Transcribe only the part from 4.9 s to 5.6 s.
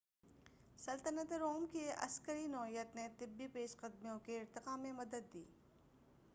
مدد دی